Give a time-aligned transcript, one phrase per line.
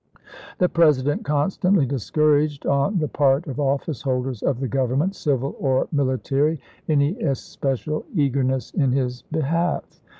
[0.57, 5.85] The President constantly discouraged on the part of office holders of the Government, civil or
[5.93, 9.83] mili tary, any especial eagerness in his behalf.